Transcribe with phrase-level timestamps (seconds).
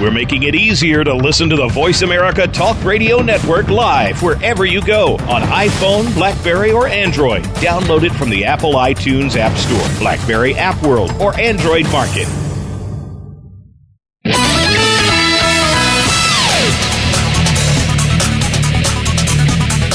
[0.00, 4.64] we're making it easier to listen to the Voice America Talk Radio Network live wherever
[4.64, 7.42] you go on iPhone, Blackberry, or Android.
[7.56, 12.28] Download it from the Apple iTunes App Store, Blackberry App World, or Android Market.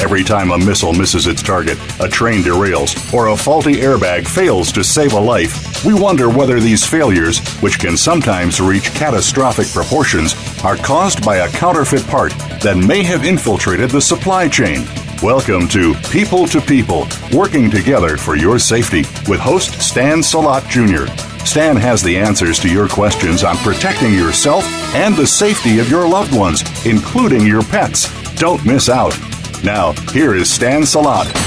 [0.01, 4.71] Every time a missile misses its target, a train derails, or a faulty airbag fails
[4.73, 10.34] to save a life, we wonder whether these failures, which can sometimes reach catastrophic proportions,
[10.63, 12.31] are caused by a counterfeit part
[12.62, 14.85] that may have infiltrated the supply chain.
[15.21, 21.05] Welcome to People to People, working together for your safety with host Stan Salot Jr.
[21.45, 24.63] Stan has the answers to your questions on protecting yourself
[24.95, 28.09] and the safety of your loved ones, including your pets.
[28.35, 29.18] Don't miss out.
[29.63, 31.42] Now, here is Stan Salot.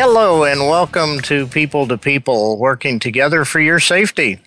[0.00, 4.38] Hello, and welcome to People to People, working together for your safety.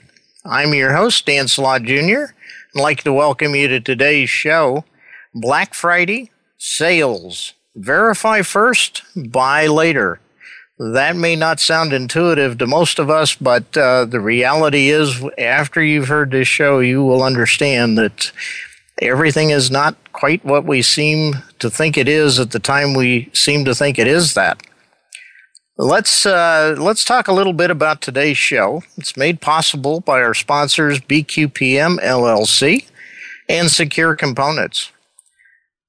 [0.46, 2.34] I'm your host, Dan Salot Jr.
[2.74, 4.86] I'd like to welcome you to today's show
[5.36, 7.52] Black Friday Sales.
[7.76, 10.22] Verify first, buy later.
[10.80, 15.84] That may not sound intuitive to most of us, but uh, the reality is, after
[15.84, 18.32] you've heard this show, you will understand that
[19.02, 23.30] everything is not quite what we seem to think it is at the time we
[23.34, 24.66] seem to think it is that.
[25.78, 28.84] Let's uh, let's talk a little bit about today's show.
[28.98, 32.88] It's made possible by our sponsors BQPM LLC
[33.48, 34.92] and Secure Components.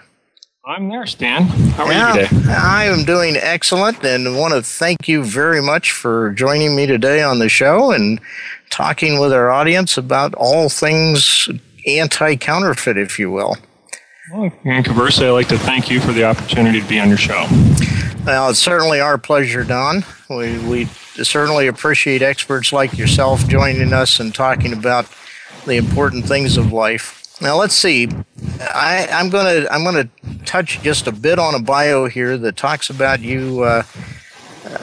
[0.66, 1.44] I'm there, Stan.
[1.44, 2.54] How are yeah, you today?
[2.54, 7.22] I am doing excellent and want to thank you very much for joining me today
[7.22, 8.19] on the show and
[8.69, 11.50] talking with our audience about all things
[11.86, 13.57] anti counterfeit, if you will.
[14.31, 17.18] Well, and conversely, I'd like to thank you for the opportunity to be on your
[17.18, 17.46] show.
[18.25, 20.06] Well, it's certainly our pleasure, Don.
[20.30, 25.08] We, we certainly appreciate experts like yourself joining us and talking about
[25.66, 27.20] the important things of life.
[27.42, 28.08] Now let's see.
[28.62, 30.08] I, I'm gonna I'm gonna
[30.46, 33.64] touch just a bit on a bio here that talks about you.
[33.64, 33.84] Uh,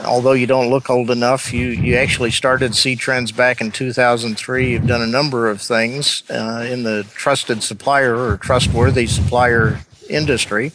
[0.05, 4.71] although you don't look old enough, you you actually started C-Trends back in 2003.
[4.71, 9.79] You've done a number of things uh, in the trusted supplier or trustworthy supplier
[10.09, 10.71] industry.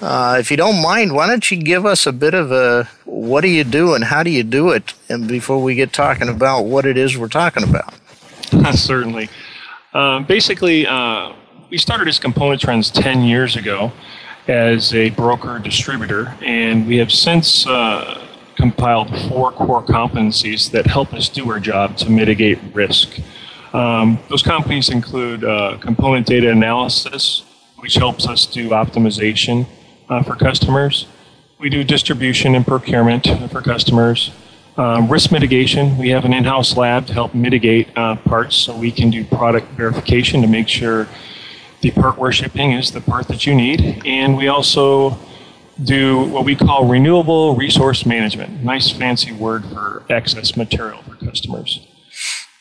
[0.00, 3.42] Uh, if you don't mind, why don't you give us a bit of a what
[3.42, 6.62] do you do and how do you do it, and before we get talking about
[6.62, 7.94] what it is we're talking about.
[8.74, 9.28] Certainly.
[9.92, 11.32] Uh, basically, uh,
[11.70, 13.92] we started as Component Trends 10 years ago
[14.50, 18.26] as a broker distributor, and we have since uh,
[18.56, 23.20] compiled four core competencies that help us do our job to mitigate risk.
[23.72, 27.44] Um, those companies include uh, component data analysis,
[27.76, 29.66] which helps us do optimization
[30.08, 31.06] uh, for customers.
[31.58, 34.32] We do distribution and procurement for customers.
[34.76, 38.76] Um, risk mitigation, we have an in house lab to help mitigate uh, parts so
[38.76, 41.06] we can do product verification to make sure
[41.80, 44.02] the part we're shipping is the part that you need.
[44.04, 45.18] And we also
[45.82, 48.62] do what we call renewable resource management.
[48.62, 51.86] Nice fancy word for excess material for customers.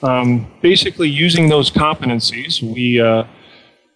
[0.02, 3.26] Um, basically, using those competencies, we uh,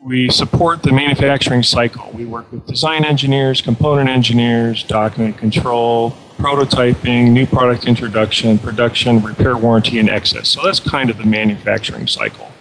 [0.02, 2.12] we support the manufacturing cycle.
[2.14, 9.56] We work with design engineers, component engineers, document control, prototyping, new product introduction, production, repair
[9.56, 10.50] warranty, and excess.
[10.50, 12.53] So that's kind of the manufacturing cycle.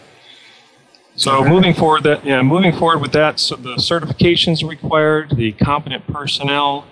[1.22, 6.06] So moving forward, that yeah, moving forward with that, so the certifications required, the competent
[6.06, 6.84] personnel,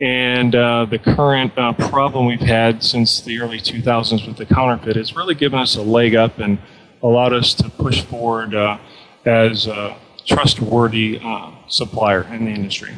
[0.00, 4.96] and uh, the current uh, problem we've had since the early 2000s with the counterfeit
[4.96, 6.58] has really given us a leg up and
[7.02, 8.54] allowed us to push forward.
[8.54, 8.78] Uh,
[9.24, 9.96] as a
[10.26, 12.92] trustworthy uh, supplier in the industry.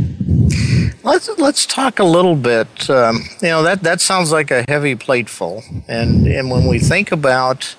[1.03, 2.89] Let's let's talk a little bit.
[2.89, 7.13] Um, you know that that sounds like a heavy plateful, and and when we think
[7.13, 7.77] about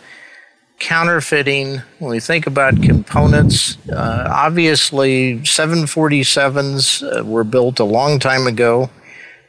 [0.80, 8.48] counterfeiting, when we think about components, uh, obviously 747s uh, were built a long time
[8.48, 8.90] ago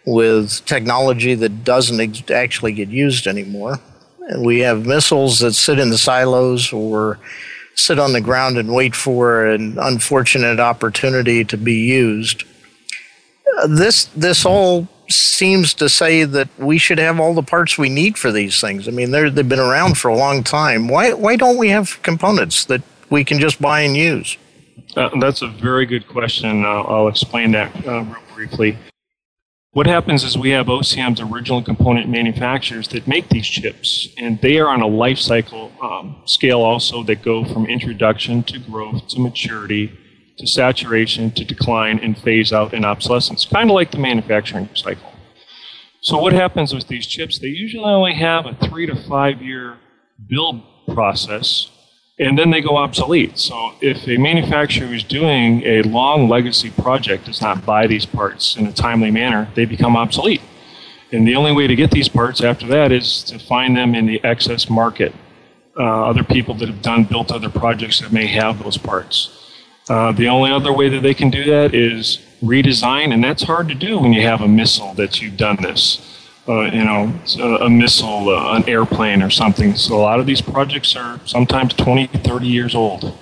[0.06, 3.78] with technology that doesn't ex- actually get used anymore.
[4.28, 7.18] And we have missiles that sit in the silos or
[7.74, 12.44] sit on the ground and wait for an unfortunate opportunity to be used.
[13.58, 17.88] Uh, this this all seems to say that we should have all the parts we
[17.88, 18.88] need for these things.
[18.88, 20.88] I mean, they've been around for a long time.
[20.88, 24.36] Why why don't we have components that we can just buy and use?
[24.96, 26.64] Uh, that's a very good question.
[26.64, 28.78] I'll, I'll explain that uh, real briefly.
[29.72, 34.58] What happens is we have OCM's original component manufacturers that make these chips, and they
[34.58, 39.20] are on a life cycle um, scale also that go from introduction to growth to
[39.20, 39.96] maturity
[40.38, 45.12] to saturation to decline and phase out and obsolescence, kind of like the manufacturing cycle.
[46.00, 47.38] So what happens with these chips?
[47.38, 49.78] They usually only have a three to five year
[50.28, 50.62] build
[50.94, 51.70] process
[52.18, 53.38] and then they go obsolete.
[53.38, 58.56] So if a manufacturer is doing a long legacy project does not buy these parts
[58.56, 60.42] in a timely manner, they become obsolete.
[61.12, 64.06] And the only way to get these parts after that is to find them in
[64.06, 65.14] the excess market.
[65.78, 69.47] Uh, other people that have done built other projects that may have those parts.
[69.88, 73.68] Uh, the only other way that they can do that is redesign, and that's hard
[73.68, 76.08] to do when you have a missile that you've done this
[76.48, 79.74] uh, you know, a, a missile, uh, an airplane, or something.
[79.74, 83.16] So a lot of these projects are sometimes 20, 30 years old.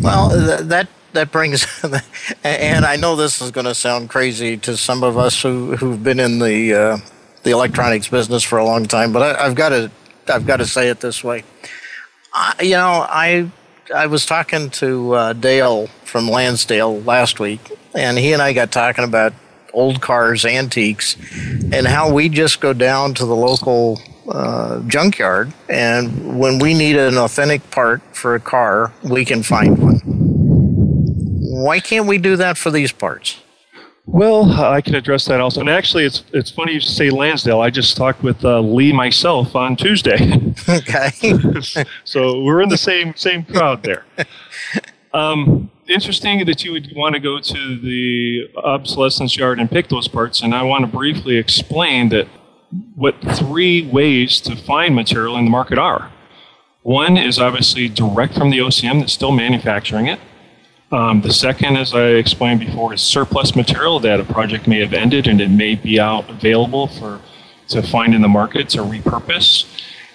[0.00, 0.30] Well,
[0.64, 1.64] that that brings,
[2.44, 6.02] and I know this is going to sound crazy to some of us who who've
[6.02, 6.98] been in the uh,
[7.44, 9.90] the electronics business for a long time, but I, have got to
[10.26, 11.44] I've got to say it this way.
[12.32, 13.48] I, you know, I
[13.92, 17.60] I was talking to uh, Dale from Lansdale last week,
[17.94, 19.34] and he and I got talking about
[19.74, 21.16] old cars, antiques,
[21.72, 26.96] and how we just go down to the local uh, junkyard, and when we need
[26.96, 30.00] an authentic part for a car, we can find one.
[30.04, 33.42] Why can't we do that for these parts?
[34.06, 35.60] Well, I can address that also.
[35.60, 37.60] And actually, it's it's funny you say Lansdale.
[37.60, 40.40] I just talked with uh, Lee myself on Tuesday.
[40.68, 41.10] Okay.
[42.04, 44.06] so we're in the same same crowd there.
[45.12, 50.08] Um, interesting that you would want to go to the obsolescence yard and pick those
[50.08, 50.42] parts.
[50.42, 52.28] And I want to briefly explain that
[52.94, 56.10] what three ways to find material in the market are.
[56.82, 60.20] One is obviously direct from the OCM that's still manufacturing it.
[60.94, 64.92] Um, the second, as I explained before, is surplus material that a project may have
[64.92, 67.20] ended and it may be out available for
[67.66, 69.66] to find in the market to repurpose.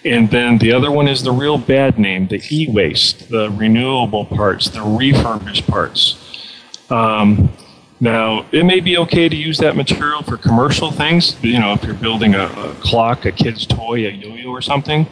[0.06, 4.70] And then the other one is the real bad name, the e-waste, the renewable parts,
[4.70, 6.56] the refurbished parts.
[6.90, 7.52] Um,
[8.00, 11.84] now, it may be okay to use that material for commercial things, you know, if
[11.84, 15.06] you're building a, a clock, a kid's toy, a yo-yo or something.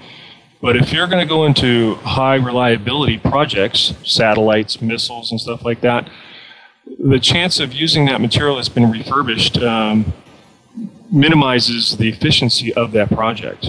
[0.61, 5.81] But if you're going to go into high reliability projects, satellites, missiles, and stuff like
[5.81, 6.09] that,
[6.99, 10.13] the chance of using that material that's been refurbished um,
[11.11, 13.67] minimizes the efficiency of that project.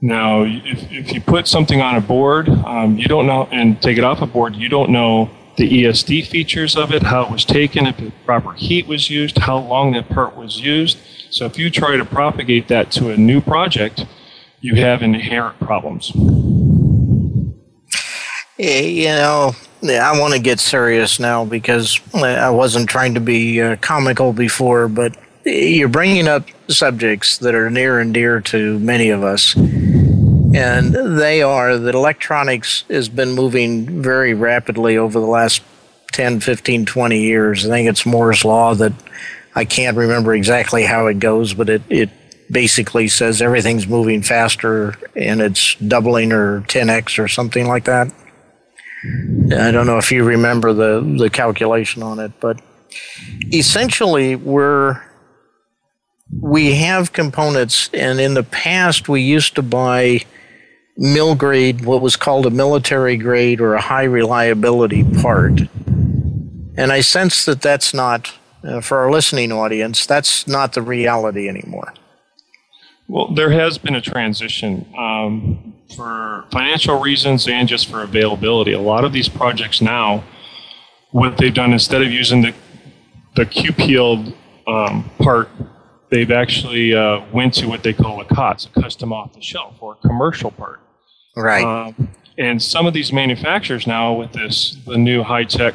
[0.00, 3.98] Now, if, if you put something on a board, um, you don't know, and take
[3.98, 7.44] it off a board, you don't know the ESD features of it, how it was
[7.44, 10.98] taken, if the proper heat was used, how long that part was used.
[11.30, 14.04] So if you try to propagate that to a new project,
[14.64, 16.10] you have inherent problems.
[18.56, 23.76] You know, I want to get serious now because I wasn't trying to be uh,
[23.82, 29.22] comical before, but you're bringing up subjects that are near and dear to many of
[29.22, 29.54] us.
[29.54, 35.60] And they are that electronics has been moving very rapidly over the last
[36.12, 37.66] 10, 15, 20 years.
[37.66, 38.94] I think it's Moore's Law that
[39.54, 42.08] I can't remember exactly how it goes, but it, it
[42.50, 48.12] basically says everything's moving faster and it's doubling or 10x or something like that.
[49.56, 52.60] I don't know if you remember the, the calculation on it, but
[53.52, 55.02] essentially we're
[56.40, 60.22] we have components, and in the past, we used to buy
[60.96, 65.60] mil grade, what was called a military grade or a high reliability part.
[66.76, 68.32] And I sense that that's not,
[68.64, 71.92] uh, for our listening audience, that's not the reality anymore.
[73.08, 78.72] Well, there has been a transition um, for financial reasons and just for availability.
[78.72, 80.24] A lot of these projects now,
[81.10, 82.54] what they've done instead of using the
[83.36, 84.32] the QPL
[84.66, 85.48] um, part
[86.10, 89.74] they've actually uh, went to what they call a COTS, a custom off the shelf
[89.80, 90.80] or a commercial part.
[91.36, 91.64] Right.
[91.64, 95.74] Um, and some of these manufacturers now, with this the new high tech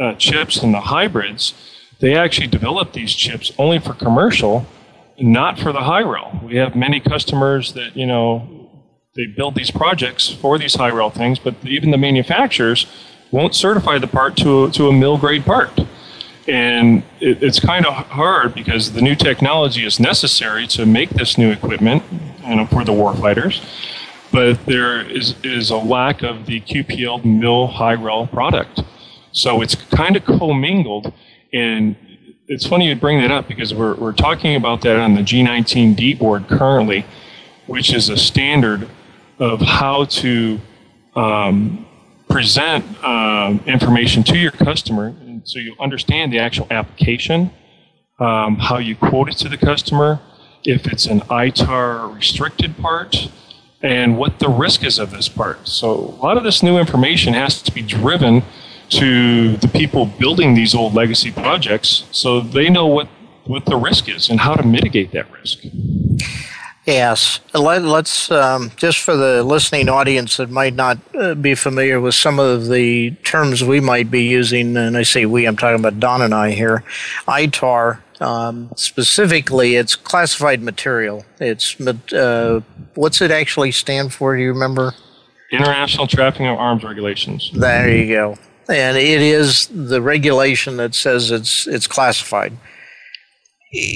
[0.00, 1.54] uh, chips and the hybrids,
[2.00, 4.66] they actually develop these chips only for commercial,
[5.20, 6.40] not for the high rel.
[6.42, 8.70] We have many customers that you know
[9.14, 12.86] they build these projects for these high rel things, but even the manufacturers
[13.30, 15.78] won't certify the part to a, to a mil grade part.
[16.46, 21.38] And it, it's kind of hard because the new technology is necessary to make this
[21.38, 22.02] new equipment
[22.46, 23.62] you know, for the warfighters.
[24.30, 28.82] But there is, is a lack of the QPL mil high rail product.
[29.32, 31.12] So it's kind of commingled.
[31.52, 31.96] And
[32.46, 36.18] it's funny you bring that up because we're, we're talking about that on the G19D
[36.18, 37.06] board currently,
[37.66, 38.88] which is a standard
[39.38, 40.60] of how to
[41.16, 41.86] um,
[42.28, 47.50] present uh, information to your customer so you understand the actual application,
[48.18, 50.20] um, how you quote it to the customer,
[50.64, 53.28] if it's an ITAR restricted part,
[53.82, 55.68] and what the risk is of this part.
[55.68, 58.42] So a lot of this new information has to be driven
[58.90, 63.08] to the people building these old legacy projects so they know what,
[63.46, 65.64] what the risk is and how to mitigate that risk.
[66.86, 67.40] Yes.
[67.54, 72.14] Let, us um, just for the listening audience that might not uh, be familiar with
[72.14, 75.98] some of the terms we might be using, and I say we, I'm talking about
[75.98, 76.84] Don and I here.
[77.26, 81.24] ITAR, um, specifically, it's classified material.
[81.40, 82.60] It's uh,
[82.94, 84.36] what's it actually stand for?
[84.36, 84.94] Do you remember?
[85.50, 87.50] International Trafficking of Arms Regulations.
[87.54, 88.36] There you go.
[88.68, 92.56] And it is the regulation that says it's it's classified.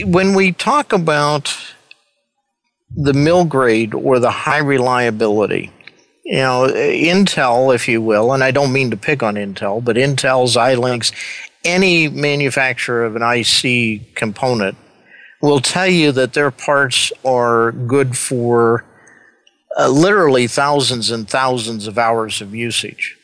[0.04, 1.56] When we talk about
[2.94, 5.70] the mil grade or the high reliability.
[6.25, 9.96] You know, Intel, if you will, and I don't mean to pick on Intel, but
[9.96, 11.12] Intel, Xilinx,
[11.64, 14.76] any manufacturer of an IC component
[15.40, 18.84] will tell you that their parts are good for
[19.78, 23.17] uh, literally thousands and thousands of hours of usage.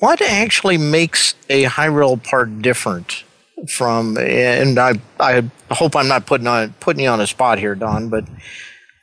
[0.00, 3.22] What actually makes a rel part different
[3.68, 7.74] from, and I, I hope I'm not putting on putting you on a spot here,
[7.76, 8.24] Don, but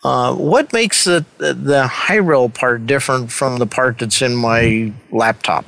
[0.04, 1.90] uh, what makes the the
[2.22, 5.66] rel part different from the part that's in my laptop?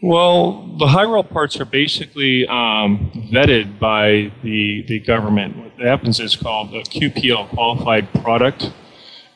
[0.00, 5.56] Well, the rel parts are basically um, vetted by the the government.
[5.56, 8.70] What happens is called a QPL qualified product.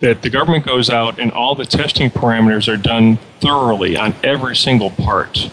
[0.03, 4.57] That the government goes out and all the testing parameters are done thoroughly on every
[4.57, 5.49] single part.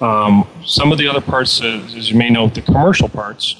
[0.00, 3.56] Um, some of the other parts, uh, as you may know, the commercial parts,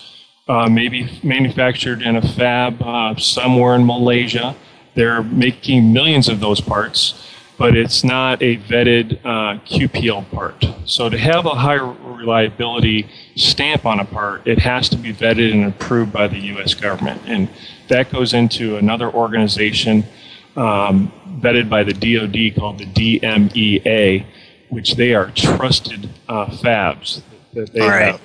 [0.47, 4.55] uh, may be manufactured in a fab uh, somewhere in Malaysia.
[4.95, 10.65] They're making millions of those parts, but it's not a vetted uh, QPL part.
[10.85, 11.79] So to have a high
[12.21, 16.75] reliability stamp on a part, it has to be vetted and approved by the U.S.
[16.75, 17.49] government, and
[17.89, 20.05] that goes into another organization
[20.57, 24.27] um, vetted by the DoD called the DMEA
[24.71, 27.23] which they are trusted uh, fabs
[27.53, 28.13] that they right.
[28.13, 28.21] have.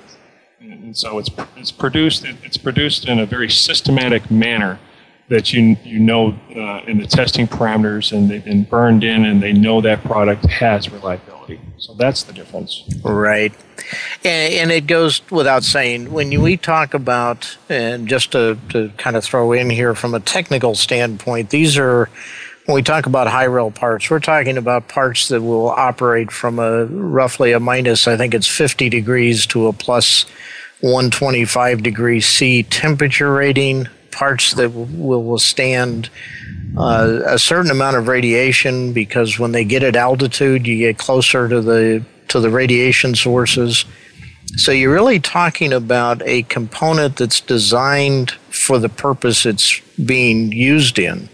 [0.62, 4.80] And so it's it's produced it's produced in a very systematic manner
[5.28, 9.42] that you you know uh, in the testing parameters and they've been burned in and
[9.42, 11.35] they know that product has reliability.
[11.78, 12.84] So that's the difference.
[13.04, 13.54] Right.
[14.24, 19.16] And, and it goes without saying, when we talk about, and just to, to kind
[19.16, 22.10] of throw in here from a technical standpoint, these are,
[22.66, 26.60] when we talk about high rel parts, we're talking about parts that will operate from
[26.60, 30.26] a roughly a minus, I think it's 50 degrees to a plus
[30.82, 36.10] 125 degrees C temperature rating, parts that will withstand
[36.78, 41.48] uh, a certain amount of radiation because when they get at altitude, you get closer
[41.48, 43.86] to the to the radiation sources.
[44.58, 50.98] So you're really talking about a component that's designed for the purpose it's being used
[50.98, 51.30] in.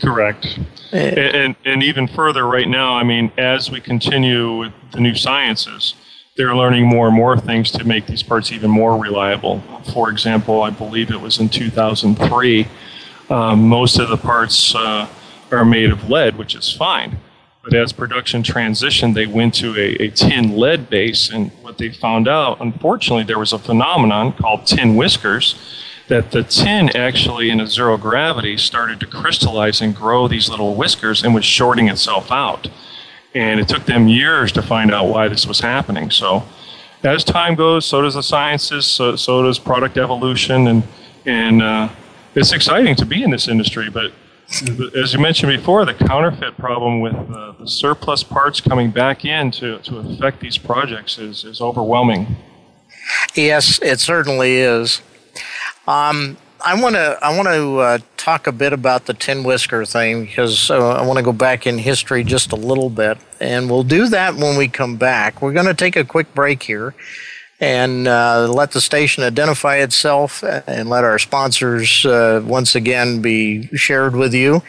[0.00, 0.46] Correct.
[0.92, 5.00] Uh, and, and, and even further, right now, I mean, as we continue with the
[5.00, 5.94] new sciences,
[6.36, 9.60] they're learning more and more things to make these parts even more reliable.
[9.92, 12.66] For example, I believe it was in 2003
[13.30, 15.08] um, most of the parts uh,
[15.50, 17.18] are made of lead, which is fine.
[17.62, 21.90] But as production transitioned, they went to a, a, tin lead base, and what they
[21.90, 25.54] found out, unfortunately, there was a phenomenon called tin whiskers,
[26.08, 30.74] that the tin actually, in a zero gravity, started to crystallize and grow these little
[30.74, 32.68] whiskers and was shorting itself out.
[33.34, 36.10] And it took them years to find out why this was happening.
[36.10, 36.44] So,
[37.02, 40.82] as time goes, so does the sciences, so, so does product evolution, and
[41.26, 41.88] and uh,
[42.34, 44.12] it's exciting to be in this industry, but
[44.94, 49.50] as you mentioned before, the counterfeit problem with the, the surplus parts coming back in
[49.52, 52.36] to, to affect these projects is, is overwhelming.
[53.34, 55.02] Yes, it certainly is.
[55.86, 59.84] Um, I want to I want to uh, talk a bit about the tin whisker
[59.84, 63.68] thing because uh, I want to go back in history just a little bit, and
[63.68, 65.42] we'll do that when we come back.
[65.42, 66.94] We're going to take a quick break here,
[67.60, 73.66] and uh, let the station identify itself and let our sponsors uh, once again be
[73.76, 74.62] shared with you.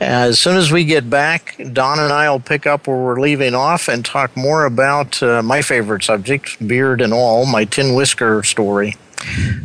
[0.00, 3.54] As soon as we get back, Don and I will pick up where we're leaving
[3.54, 8.42] off and talk more about uh, my favorite subject, beard and all, my tin whisker
[8.42, 8.96] story.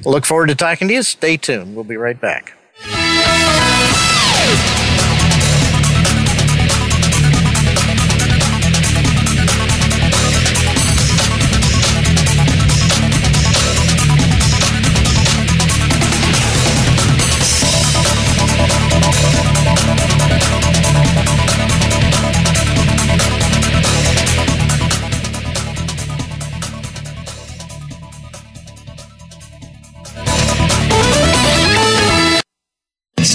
[0.06, 1.04] Look forward to talking to you.
[1.04, 1.76] Stay tuned.
[1.76, 2.54] We'll be right back.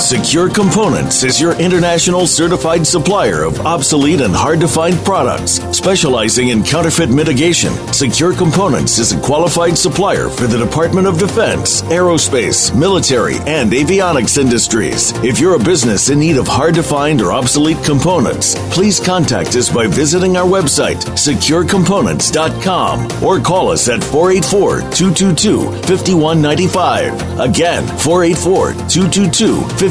[0.00, 6.48] Secure Components is your international certified supplier of obsolete and hard to find products, specializing
[6.48, 7.72] in counterfeit mitigation.
[7.92, 14.36] Secure Components is a qualified supplier for the Department of Defense, aerospace, military, and avionics
[14.38, 15.12] industries.
[15.24, 19.56] If you're a business in need of hard to find or obsolete components, please contact
[19.56, 27.40] us by visiting our website, securecomponents.com, or call us at 484 222 5195.
[27.40, 29.85] Again, 484 222 5195.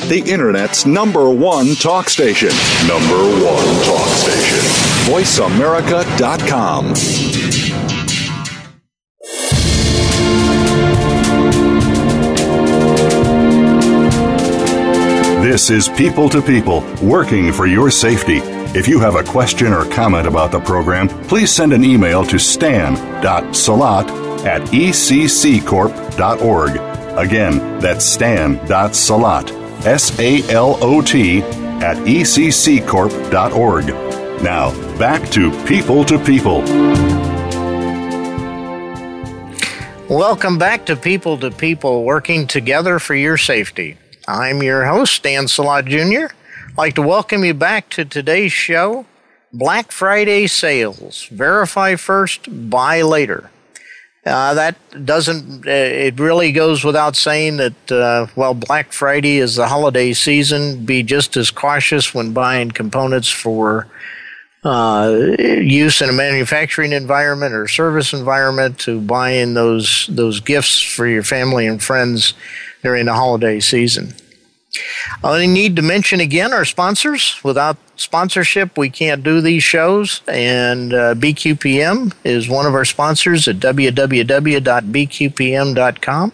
[0.07, 2.49] The Internet's number one talk station.
[2.87, 4.59] Number one talk station.
[5.11, 6.93] VoiceAmerica.com.
[15.57, 18.37] This is People to People, working for your safety.
[18.77, 22.37] If you have a question or comment about the program, please send an email to
[22.37, 24.07] stan.salot
[24.45, 26.71] at ecccorp.org.
[27.17, 29.51] Again, that's stan.salot,
[29.83, 33.87] S A L O T, at ecccorp.org.
[34.43, 36.61] Now, back to People to People.
[40.07, 43.97] Welcome back to People to People, working together for your safety.
[44.27, 46.33] I'm your host, Stan Salot Jr.
[46.71, 49.05] I'd like to welcome you back to today's show
[49.53, 51.27] Black Friday sales.
[51.31, 53.49] Verify first, buy later.
[54.25, 59.55] Uh, that doesn't, uh, it really goes without saying that, uh, well, Black Friday is
[59.55, 60.83] the holiday season.
[60.83, 63.87] Be just as cautious when buying components for
[64.65, 71.07] uh, use in a manufacturing environment or service environment to buying those those gifts for
[71.07, 72.33] your family and friends
[72.83, 74.13] during the holiday season.
[75.23, 77.39] I need to mention again our sponsors.
[77.43, 83.47] Without sponsorship, we can't do these shows, and uh, BQPM is one of our sponsors
[83.47, 86.33] at www.bqpm.com.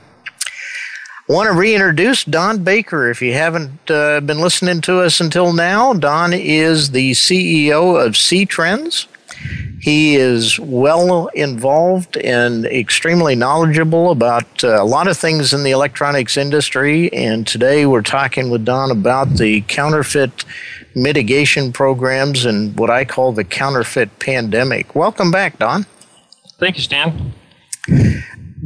[1.30, 3.10] Want to reintroduce Don Baker.
[3.10, 8.18] If you haven't uh, been listening to us until now, Don is the CEO of
[8.18, 9.08] C Trends.
[9.80, 15.72] He is well involved and extremely knowledgeable about uh, a lot of things in the
[15.72, 17.12] electronics industry.
[17.14, 20.44] And today we're talking with Don about the counterfeit
[20.94, 24.94] mitigation programs and what I call the counterfeit pandemic.
[24.94, 25.86] Welcome back, Don.
[26.60, 27.34] Thank you, Stan.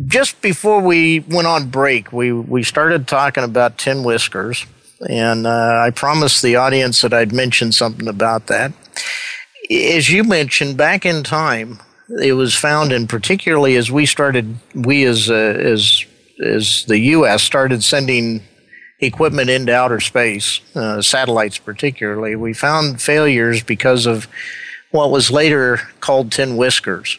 [0.05, 4.65] Just before we went on break, we, we started talking about tin whiskers,
[5.09, 8.73] and uh, I promised the audience that I'd mention something about that.
[9.71, 11.79] As you mentioned, back in time,
[12.21, 16.05] it was found, and particularly as we started, we as uh, as
[16.45, 17.41] as the U.S.
[17.41, 18.43] started sending
[18.99, 24.27] equipment into outer space, uh, satellites particularly, we found failures because of
[24.91, 27.17] what was later called tin whiskers.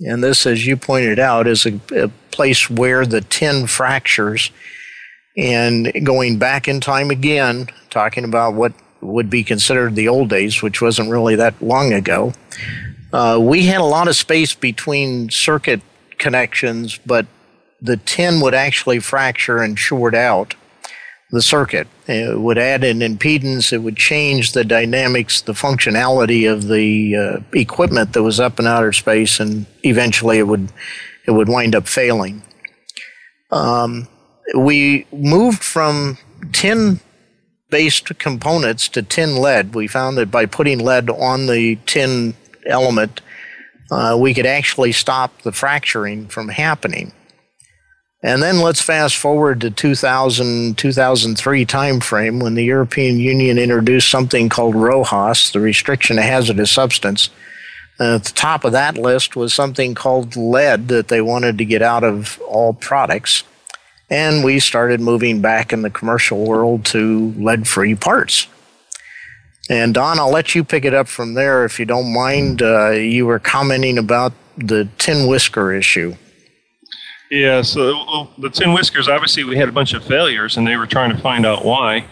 [0.00, 4.50] And this, as you pointed out, is a, a place where the tin fractures.
[5.36, 10.62] And going back in time again, talking about what would be considered the old days,
[10.62, 12.32] which wasn't really that long ago,
[13.12, 15.80] uh, we had a lot of space between circuit
[16.18, 17.26] connections, but
[17.80, 20.54] the tin would actually fracture and short out
[21.30, 21.88] the circuit.
[22.06, 23.72] It would add an impedance.
[23.72, 28.66] It would change the dynamics, the functionality of the uh, equipment that was up in
[28.66, 30.70] outer space, and eventually it would
[31.26, 32.42] it would wind up failing.
[33.50, 34.08] Um,
[34.54, 36.18] we moved from
[36.52, 37.00] tin
[37.70, 39.74] based components to tin lead.
[39.74, 42.34] We found that by putting lead on the tin
[42.66, 43.20] element,
[43.90, 47.12] uh, we could actually stop the fracturing from happening.
[48.24, 54.48] And then let's fast forward to 2000, 2003 timeframe when the European Union introduced something
[54.48, 57.28] called RoHS, the restriction of hazardous substance.
[57.98, 61.66] And at the top of that list was something called lead that they wanted to
[61.66, 63.44] get out of all products.
[64.08, 68.46] And we started moving back in the commercial world to lead free parts.
[69.68, 72.62] And Don, I'll let you pick it up from there if you don't mind.
[72.62, 76.16] Uh, you were commenting about the tin whisker issue.
[77.30, 80.76] Yeah, so well, the Tin Whiskers, obviously, we had a bunch of failures, and they
[80.76, 82.06] were trying to find out why.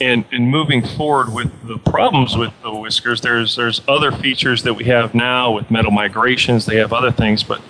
[0.00, 4.74] And, and moving forward with the problems with the whiskers, there's there's other features that
[4.74, 6.66] we have now with metal migrations.
[6.66, 7.62] They have other things, but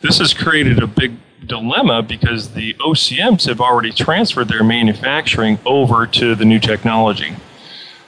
[0.00, 1.12] this has created a big
[1.46, 7.36] dilemma because the OCMs have already transferred their manufacturing over to the new technology.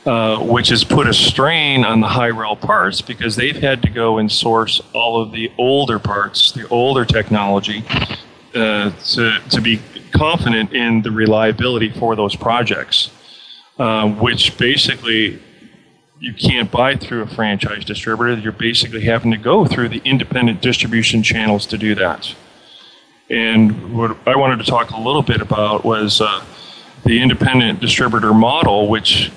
[0.07, 3.91] Uh, which has put a strain on the high rel parts because they've had to
[3.91, 7.85] go and source all of the older parts, the older technology,
[8.55, 9.79] uh, to, to be
[10.11, 13.11] confident in the reliability for those projects,
[13.79, 15.39] uh, which basically
[16.19, 18.41] you can't buy through a franchise distributor.
[18.41, 22.35] You're basically having to go through the independent distribution channels to do that.
[23.29, 26.43] And what I wanted to talk a little bit about was uh,
[27.05, 29.31] the independent distributor model, which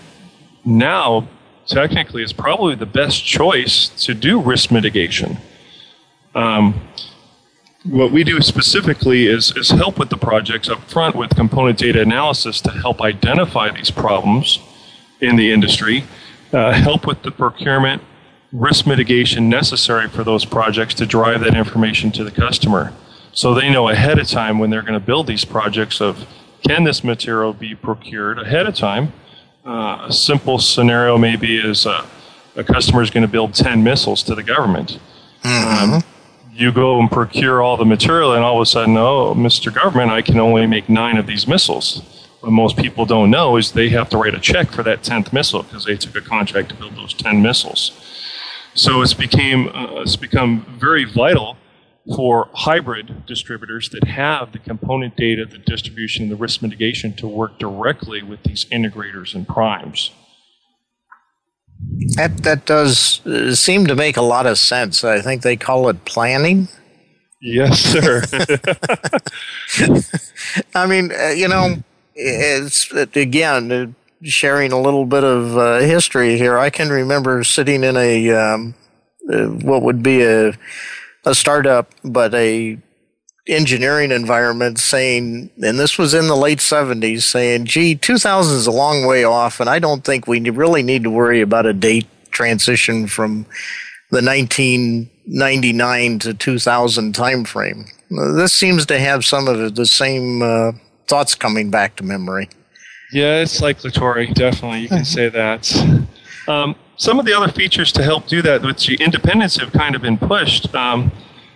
[0.65, 1.27] now
[1.65, 5.37] technically is probably the best choice to do risk mitigation.
[6.35, 6.89] Um,
[7.85, 12.01] what we do specifically is, is help with the projects up front with component data
[12.01, 14.59] analysis to help identify these problems
[15.19, 16.05] in the industry,
[16.53, 18.01] uh, help with the procurement,
[18.53, 22.93] risk mitigation necessary for those projects to drive that information to the customer.
[23.33, 26.27] So they know ahead of time when they're going to build these projects of
[26.65, 29.11] can this material be procured ahead of time?
[29.65, 32.05] Uh, a simple scenario maybe is uh,
[32.55, 34.99] a customer is going to build 10 missiles to the government.
[35.43, 35.93] Mm-hmm.
[35.93, 36.03] Um,
[36.51, 39.73] you go and procure all the material, and all of a sudden, oh, Mr.
[39.73, 42.27] Government, I can only make nine of these missiles.
[42.41, 45.31] What most people don't know is they have to write a check for that 10th
[45.31, 47.91] missile because they took a contract to build those 10 missiles.
[48.75, 51.57] So it's, became, uh, it's become very vital
[52.15, 57.27] for hybrid distributors that have the component data, the distribution, and the risk mitigation to
[57.27, 60.11] work directly with these integrators and primes.
[62.15, 65.03] That that does uh, seem to make a lot of sense.
[65.03, 66.67] I think they call it planning.
[67.41, 68.23] Yes, sir.
[70.75, 71.83] I mean, uh, you know,
[72.15, 73.87] it's again uh,
[74.23, 76.57] sharing a little bit of uh, history here.
[76.57, 78.75] I can remember sitting in a um,
[79.31, 80.53] uh, what would be a
[81.25, 82.77] a startup, but a
[83.47, 88.71] engineering environment saying, and this was in the late 70s, saying, gee, 2000 is a
[88.71, 92.07] long way off, and I don't think we really need to worry about a date
[92.31, 93.45] transition from
[94.11, 97.89] the 1999 to 2000 timeframe.
[98.37, 100.71] This seems to have some of the same uh,
[101.07, 102.49] thoughts coming back to memory.
[103.11, 104.81] Yeah, it's cyclatory, definitely.
[104.81, 105.71] You can say that.
[106.47, 109.93] Um, some of the other features to help do that, which the independents have kind
[109.93, 110.73] of been pushed.
[110.73, 111.11] Um,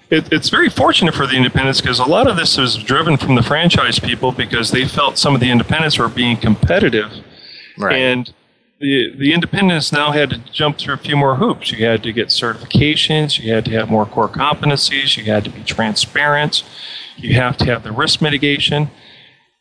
[0.10, 3.36] it, it's very fortunate for the independents because a lot of this was driven from
[3.36, 7.12] the franchise people because they felt some of the independents were being competitive.
[7.78, 7.96] Right.
[7.96, 8.34] And
[8.80, 11.72] the, the independents now had to jump through a few more hoops.
[11.72, 15.50] You had to get certifications, you had to have more core competencies, you had to
[15.50, 16.64] be transparent,
[17.16, 18.92] you have to have the risk mitigation.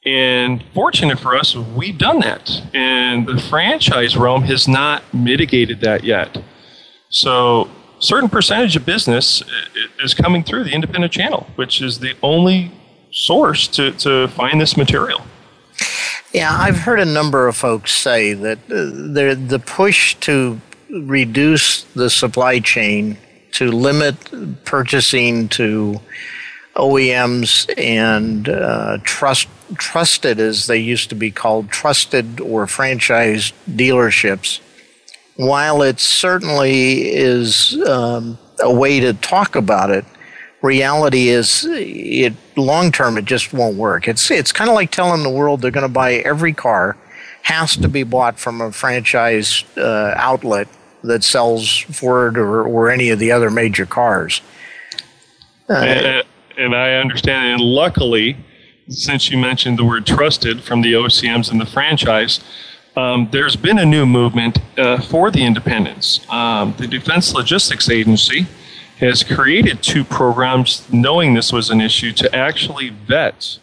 [0.06, 2.62] And fortunate for us, we've done that.
[2.72, 6.40] And the franchise realm has not mitigated that yet.
[7.08, 9.42] So certain percentage of business
[9.98, 12.70] is coming through the independent channel, which is the only
[13.10, 15.22] source to, to find this material.
[16.32, 22.10] Yeah, I've heard a number of folks say that uh, the push to reduce the
[22.10, 23.18] supply chain,
[23.52, 26.00] to limit purchasing to
[26.76, 34.60] OEMs and uh, trust trusted, as they used to be called, trusted or franchise dealerships
[35.36, 40.04] while it certainly is um, a way to talk about it,
[40.62, 44.08] reality is it long term it just won't work.
[44.08, 46.96] It's it's kind of like telling the world they're going to buy every car
[47.42, 50.66] has to be bought from a franchise uh, outlet
[51.04, 54.40] that sells Ford or, or any of the other major cars.
[55.68, 56.22] Uh,
[56.56, 58.36] and, I understand, and luckily,
[58.88, 62.40] since you mentioned the word trusted from the OCMs and the franchise,
[62.96, 66.20] um, there's been a new movement uh, for the independents.
[66.30, 68.46] Um, the Defense Logistics Agency
[68.98, 73.58] has created two programs, knowing this was an issue, to actually vet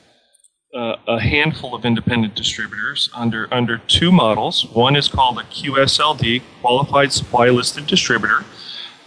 [0.73, 4.65] uh, a handful of independent distributors under under two models.
[4.65, 8.43] One is called a QSLD, Qualified Supply Listed Distributor,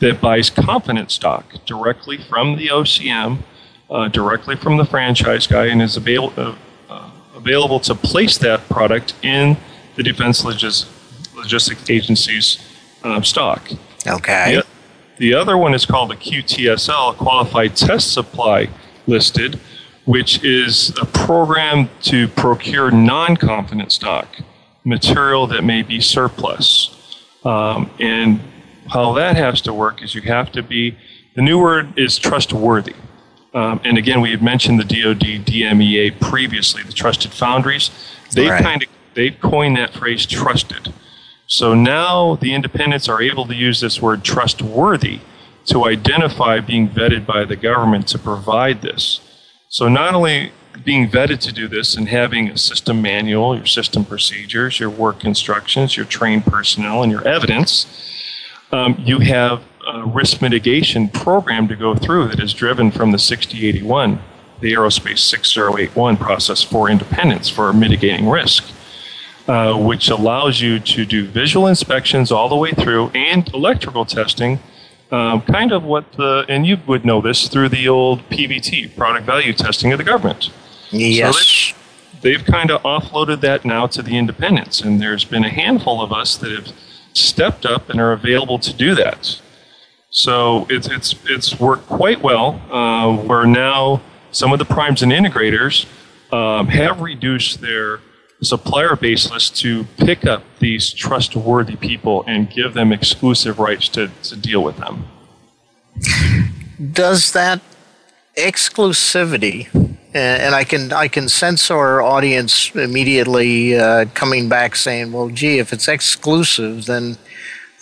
[0.00, 3.42] that buys confident stock directly from the OCM,
[3.90, 6.54] uh, directly from the franchise guy, and is avail- uh,
[6.88, 9.56] uh, available to place that product in
[9.94, 10.86] the Defense Logis-
[11.34, 12.58] Logistics Agency's
[13.04, 13.70] um, stock.
[14.06, 14.56] Okay.
[14.56, 14.66] The,
[15.18, 18.68] the other one is called a QTSL, Qualified Test Supply
[19.06, 19.60] Listed,
[20.04, 24.28] which is a program to procure non confident stock,
[24.84, 26.92] material that may be surplus.
[27.44, 28.40] Um, and
[28.88, 30.96] how that has to work is you have to be,
[31.34, 32.94] the new word is trustworthy.
[33.56, 37.90] Um, and again, we had mentioned the DoD DMEA previously, the trusted foundries.
[38.32, 38.62] They right.
[38.62, 40.92] kind of they've coined that phrase trusted.
[41.46, 45.20] So now the independents are able to use this word trustworthy
[45.66, 49.20] to identify being vetted by the government to provide this.
[49.70, 50.52] So not only
[50.84, 55.24] being vetted to do this and having a system manual, your system procedures, your work
[55.24, 57.86] instructions, your trained personnel, and your evidence,
[58.70, 63.18] um, you have a risk mitigation program to go through that is driven from the
[63.18, 64.20] 6081,
[64.60, 68.72] the Aerospace 6081 process for independents for mitigating risk.
[69.48, 74.58] Uh, which allows you to do visual inspections all the way through and electrical testing.
[75.12, 79.24] Um, kind of what the, and you would know this through the old PVT, product
[79.24, 80.50] value testing of the government.
[80.90, 81.38] Yes.
[81.38, 81.76] So
[82.22, 86.02] they've, they've kind of offloaded that now to the independents, and there's been a handful
[86.02, 86.72] of us that have
[87.12, 89.40] stepped up and are available to do that.
[90.10, 92.60] So it's, it's, it's worked quite well.
[92.70, 95.86] Uh, where now some of the primes and integrators
[96.32, 98.00] um, have reduced their
[98.42, 104.10] supplier base list to pick up these trustworthy people and give them exclusive rights to,
[104.22, 105.04] to deal with them.
[106.92, 107.62] Does that
[108.36, 109.68] exclusivity
[110.16, 115.58] and I can I can sense our audience immediately uh, coming back saying, "Well, gee,
[115.58, 117.18] if it's exclusive, then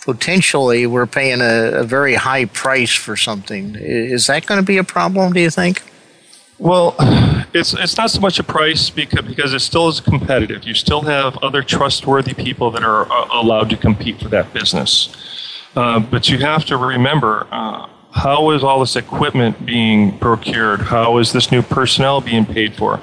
[0.05, 4.77] potentially we're paying a, a very high price for something." Is that going to be
[4.77, 5.33] a problem?
[5.33, 5.83] Do you think?
[6.57, 6.95] Well,
[7.53, 10.63] it's it's not so much a price because because it still is competitive.
[10.63, 15.15] You still have other trustworthy people that are uh, allowed to compete for that business.
[15.75, 20.81] Uh, but you have to remember uh, how is all this equipment being procured?
[20.81, 23.01] How is this new personnel being paid for?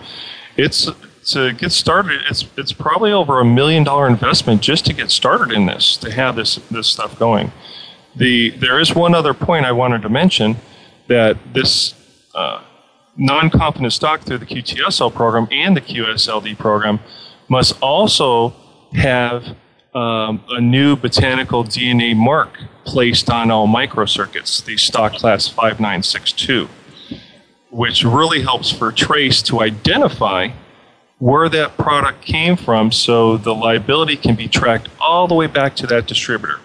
[0.57, 0.89] It's
[1.27, 2.23] to get started.
[2.29, 6.11] It's it's probably over a million dollar investment just to get started in this to
[6.13, 7.53] have this this stuff going.
[8.17, 10.57] The there is one other point I wanted to mention
[11.09, 11.95] that this.
[12.35, 12.63] Uh,
[13.17, 17.01] non-confident stock through the QTSL program and the QSLD program
[17.49, 18.55] must also
[18.95, 19.57] have
[19.95, 26.69] um, a new botanical DNA mark placed on all microcircuits, the stock class 5962,
[27.71, 30.49] which really helps for trace to identify
[31.23, 35.77] where that product came from so the liability can be tracked all the way back
[35.77, 36.59] to that distributor.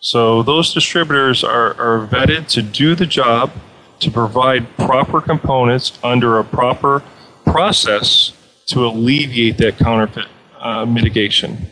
[0.00, 3.52] So those distributors are, are vetted to do the job
[4.00, 7.00] to provide proper components under a proper
[7.44, 8.32] process
[8.66, 10.26] to alleviate that counterfeit
[10.58, 11.68] uh, mitigation.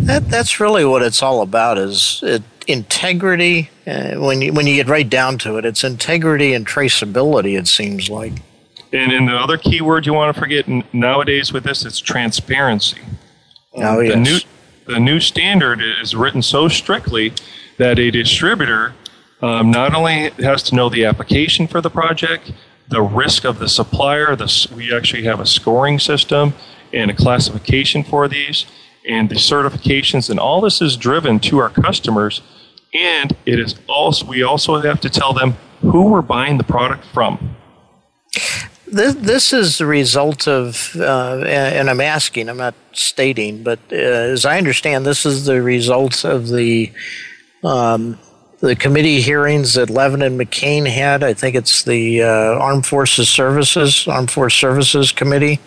[0.00, 3.70] That, that's really what it's all about is it, integrity.
[3.86, 7.68] Uh, when, you, when you get right down to it, it's integrity and traceability, it
[7.68, 8.34] seems like.
[8.92, 13.00] And, and the other key word you want to forget nowadays with this is transparency.
[13.74, 14.14] Oh, yes.
[14.14, 17.32] The new, the new standard is written so strictly
[17.78, 18.94] that a distributor
[19.42, 22.52] um, not only has to know the application for the project,
[22.88, 24.36] the risk of the supplier.
[24.36, 26.54] The, we actually have a scoring system
[26.92, 28.64] and a classification for these,
[29.08, 32.40] and the certifications, and all this is driven to our customers.
[32.94, 37.04] And it is also we also have to tell them who we're buying the product
[37.12, 37.55] from.
[38.96, 43.96] This, this is the result of, uh, and I'm asking, I'm not stating, but uh,
[43.96, 46.90] as I understand, this is the result of the
[47.62, 48.18] um,
[48.60, 51.22] the committee hearings that Levin and McCain had.
[51.22, 55.60] I think it's the uh, Armed Forces Services, Armed Force Services Committee.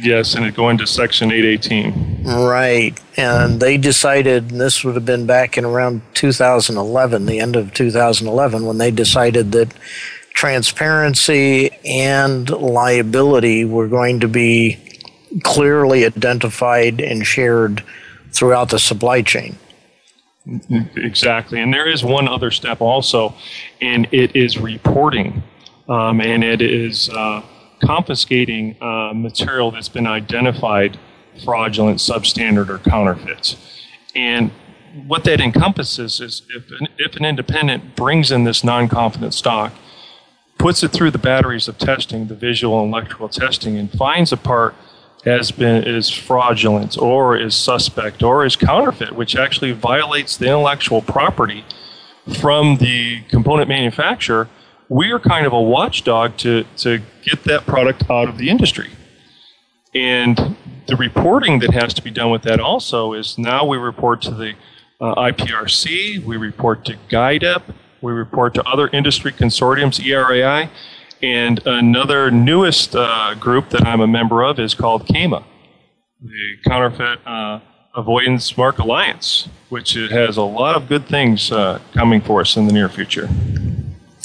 [0.00, 2.24] Yes, and it going to Section 818.
[2.24, 2.98] Right.
[3.16, 7.72] And they decided, and this would have been back in around 2011, the end of
[7.72, 9.72] 2011, when they decided that
[10.34, 14.78] transparency and liability were going to be
[15.42, 17.82] clearly identified and shared
[18.32, 19.56] throughout the supply chain.
[20.96, 21.60] Exactly.
[21.60, 23.34] And there is one other step also,
[23.80, 25.42] and it is reporting.
[25.88, 27.42] Um, and it is uh,
[27.82, 30.98] confiscating uh, material that's been identified
[31.44, 33.56] fraudulent, substandard, or counterfeit.
[34.14, 34.50] And
[35.06, 39.72] what that encompasses is if an, if an independent brings in this non confident stock,
[40.58, 44.36] puts it through the batteries of testing, the visual and electrical testing, and finds a
[44.36, 44.74] part
[45.24, 51.00] has been is fraudulent or is suspect or is counterfeit, which actually violates the intellectual
[51.00, 51.64] property
[52.40, 54.48] from the component manufacturer,
[54.88, 58.90] we are kind of a watchdog to, to get that product out of the industry.
[59.94, 64.22] And the reporting that has to be done with that also is now we report
[64.22, 64.54] to the
[65.00, 67.62] uh, IPRC, we report to GIDEP,
[68.04, 70.68] we report to other industry consortiums, ERAI,
[71.22, 75.42] and another newest uh, group that I'm a member of is called CAMA,
[76.20, 77.60] the Counterfeit uh,
[77.96, 82.66] Avoidance Mark Alliance, which has a lot of good things uh, coming for us in
[82.66, 83.28] the near future.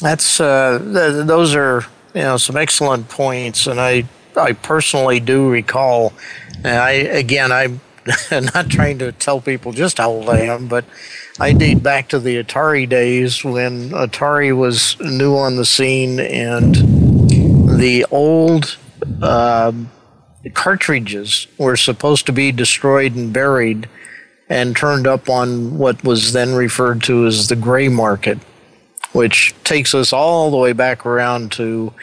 [0.02, 4.04] That's uh, th- those are you know some excellent points, and I
[4.36, 6.12] I personally do recall.
[6.65, 7.80] I again I'm
[8.32, 10.84] not trying to tell people just how old I am, but
[11.41, 16.75] I date back to the Atari days when Atari was new on the scene and
[17.80, 18.78] the old
[19.21, 19.71] uh,
[20.54, 23.88] cartridges were supposed to be destroyed and buried
[24.49, 28.38] and turned up on what was then referred to as the gray market,
[29.13, 31.93] which takes us all the way back around to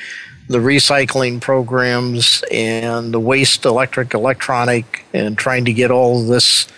[0.49, 6.68] the recycling programs and the waste electric electronic and trying to get all this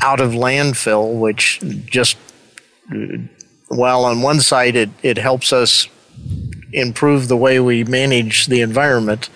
[0.00, 2.16] out of landfill, which just,
[3.70, 5.88] well, on one side, it, it helps us
[6.72, 9.28] improve the way we manage the environment.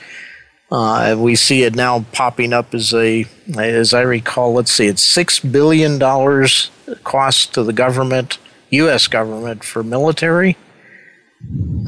[0.71, 3.27] Uh, we see it now popping up as a,
[3.57, 6.71] as I recall, let's see, it's six billion dollars
[7.05, 8.39] cost to the government,
[8.71, 9.07] U.S.
[9.07, 10.57] government for military.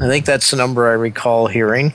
[0.01, 1.93] I think that's the number I recall hearing,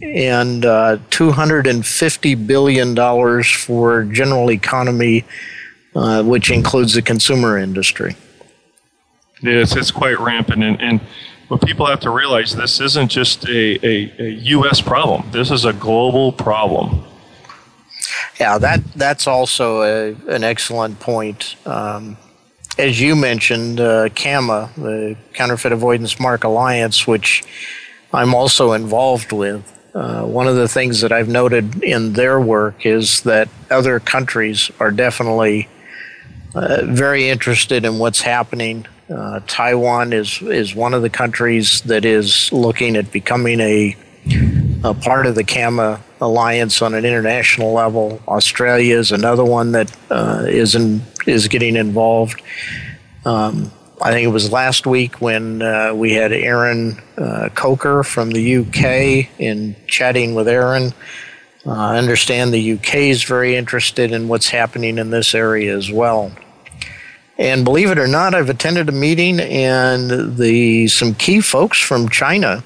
[0.00, 5.24] and uh, two hundred and fifty billion dollars for general economy
[5.96, 8.14] uh, which includes the consumer industry.
[9.42, 11.00] Yes, it's quite rampant, and, and
[11.48, 14.80] But people have to realize this isn't just a, a, a U.S.
[14.80, 15.30] problem.
[15.30, 17.04] This is a global problem.
[18.40, 21.56] Yeah, that that's also a, an excellent point.
[21.64, 22.16] Um,
[22.78, 27.42] as you mentioned, uh, CAMA, the Counterfeit Avoidance Mark Alliance, which
[28.12, 29.72] I'm also involved with.
[29.94, 34.70] Uh, one of the things that I've noted in their work is that other countries
[34.78, 35.68] are definitely
[36.56, 38.86] uh, very interested in what's happening.
[39.10, 43.94] Uh, Taiwan is is one of the countries that is looking at becoming a,
[44.82, 48.22] a part of the CAMA alliance on an international level.
[48.26, 52.40] Australia is another one that uh, is in, is getting involved.
[53.26, 58.30] Um, I think it was last week when uh, we had Aaron uh, Coker from
[58.30, 60.94] the UK in chatting with Aaron.
[61.66, 65.90] Uh, I understand the UK is very interested in what's happening in this area as
[65.92, 66.32] well.
[67.38, 72.08] And believe it or not, I've attended a meeting, and the some key folks from
[72.08, 72.64] China.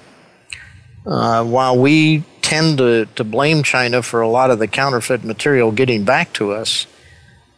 [1.04, 5.72] Uh, while we tend to, to blame China for a lot of the counterfeit material
[5.72, 6.86] getting back to us,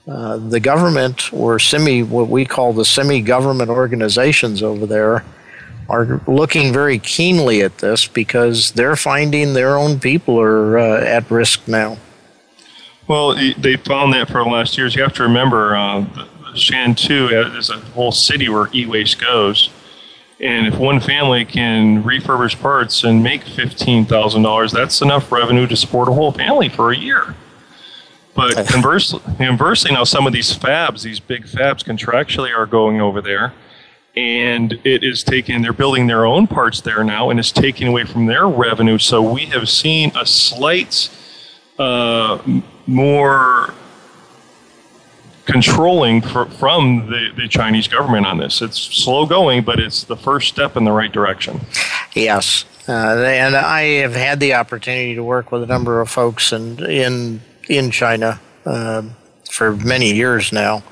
[0.08, 5.24] uh, the government or semi, what we call the semi government organizations over there,
[5.88, 11.30] are looking very keenly at this because they're finding their own people are uh, at
[11.30, 11.98] risk now.
[13.08, 14.94] Well, they found that for the last years.
[14.94, 16.06] You have to remember, uh,
[16.54, 19.70] Shantou is a whole city where e-waste goes.
[20.40, 26.08] And if one family can refurbish parts and make $15,000, that's enough revenue to support
[26.08, 27.36] a whole family for a year.
[28.34, 33.20] But conversely, conversely, now some of these fabs, these big fabs, contractually are going over
[33.20, 33.52] there,
[34.16, 35.62] and it is taking.
[35.62, 38.98] They're building their own parts there now, and it's taking away from their revenue.
[38.98, 41.08] So we have seen a slight
[41.78, 42.42] uh,
[42.86, 43.74] more
[45.52, 48.62] controlling for, from the, the Chinese government on this.
[48.62, 51.60] It's slow going, but it's the first step in the right direction.
[52.14, 52.64] Yes.
[52.88, 52.92] Uh,
[53.24, 57.40] and I have had the opportunity to work with a number of folks in, in
[57.68, 59.02] in China uh,
[59.50, 60.82] for many years now.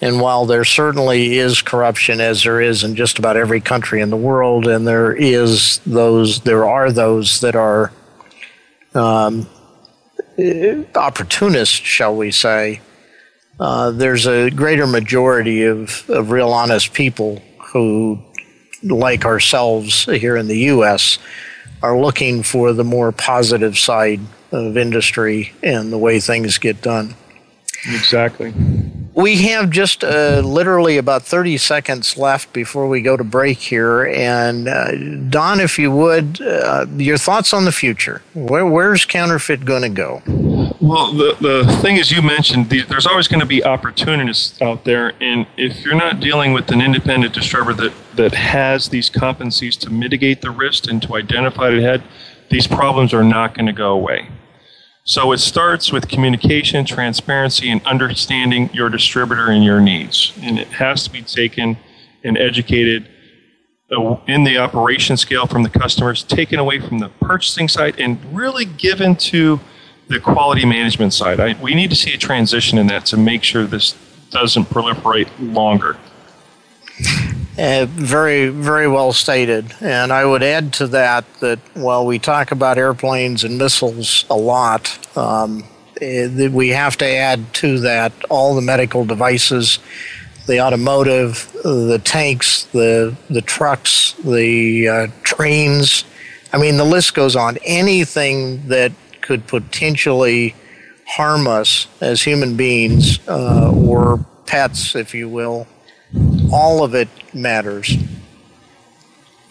[0.00, 4.10] And while there certainly is corruption, as there is in just about every country in
[4.10, 7.92] the world, and there is those, there are those that are
[8.94, 9.48] um,
[10.96, 12.80] opportunists, shall we say.
[13.60, 18.18] Uh, there's a greater majority of, of real honest people who,
[18.82, 21.18] like ourselves here in the U.S.,
[21.82, 24.20] are looking for the more positive side
[24.52, 27.14] of industry and the way things get done.
[27.84, 28.54] Exactly.
[29.14, 34.04] We have just uh, literally about 30 seconds left before we go to break here.
[34.04, 34.92] And uh,
[35.28, 38.22] Don, if you would, uh, your thoughts on the future.
[38.34, 40.22] Where, where's counterfeit going to go?
[40.82, 44.84] Well, the, the thing is, you mentioned the, there's always going to be opportunists out
[44.84, 45.12] there.
[45.20, 49.90] And if you're not dealing with an independent distributor that, that has these competencies to
[49.90, 52.02] mitigate the risk and to identify it ahead,
[52.50, 54.28] these problems are not going to go away.
[55.04, 60.32] So it starts with communication, transparency, and understanding your distributor and your needs.
[60.42, 61.76] And it has to be taken
[62.24, 63.08] and educated
[63.96, 68.18] uh, in the operation scale from the customers, taken away from the purchasing side, and
[68.34, 69.60] really given to
[70.12, 71.40] the quality management side.
[71.40, 73.96] I, we need to see a transition in that to make sure this
[74.30, 75.96] doesn't proliferate longer.
[77.58, 79.74] Uh, very, very well stated.
[79.80, 84.36] And I would add to that that while we talk about airplanes and missiles a
[84.36, 85.64] lot, um,
[86.00, 89.80] eh, we have to add to that all the medical devices,
[90.46, 96.04] the automotive, the tanks, the the trucks, the uh, trains.
[96.54, 97.58] I mean, the list goes on.
[97.64, 98.92] Anything that
[99.22, 100.54] could potentially
[101.06, 105.66] harm us as human beings uh, or pets, if you will,
[106.52, 107.96] all of it matters.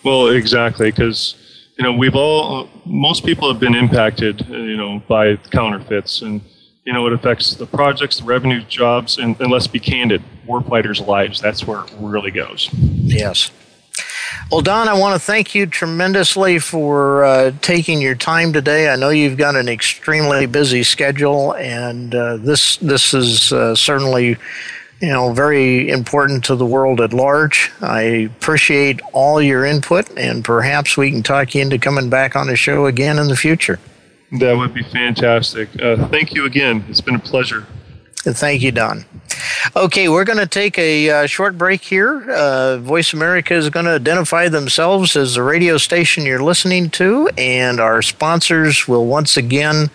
[0.04, 1.36] Well, exactly, because
[1.78, 6.42] you know we've all most people have been impacted, uh, you know, by counterfeits, and
[6.86, 11.06] you know it affects the projects, the revenue, jobs, and, and let's be candid, warfighters'
[11.06, 11.40] lives.
[11.40, 12.70] That's where it really goes.
[12.74, 13.52] Yes.
[14.52, 18.90] Well, Don, I want to thank you tremendously for uh, taking your time today.
[18.90, 24.38] I know you've got an extremely busy schedule, and uh, this this is uh, certainly
[25.02, 27.72] you know, very important to the world at large.
[27.82, 32.48] I appreciate all your input, and perhaps we can talk you into coming back on
[32.48, 33.80] the show again in the future.
[34.40, 35.70] That would be fantastic.
[35.82, 36.86] Uh, thank you again.
[36.88, 37.66] It's been a pleasure.
[38.24, 39.06] Thank you, Don.
[39.76, 42.30] Okay, we're going to take a uh, short break here.
[42.30, 47.30] Uh, Voice America is going to identify themselves as the radio station you're listening to,
[47.38, 49.90] and our sponsors will once again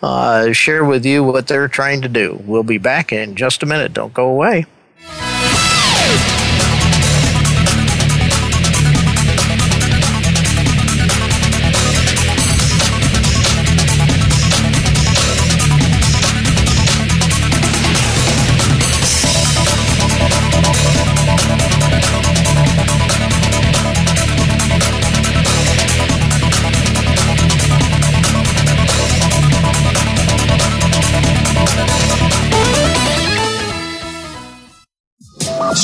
[0.00, 2.40] uh, share with you what they're trying to do.
[2.44, 3.92] We'll be back in just a minute.
[3.92, 4.66] Don't go away.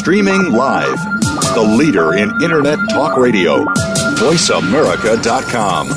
[0.03, 0.99] Streaming live.
[1.55, 3.65] The leader in Internet talk radio.
[4.19, 5.89] VoiceAmerica.com.